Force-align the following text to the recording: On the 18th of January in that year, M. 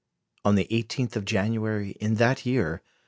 On 0.43 0.55
the 0.55 0.65
18th 0.71 1.15
of 1.15 1.25
January 1.25 1.91
in 2.01 2.15
that 2.15 2.43
year, 2.43 2.81
M. 2.81 2.81